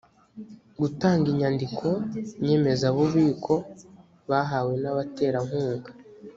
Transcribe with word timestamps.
gutanga 0.81 1.25
inyandiko 1.33 1.87
nyemezabubiko 2.45 3.53
bahawe 4.29 4.73
n’abaterankunga 4.81 5.89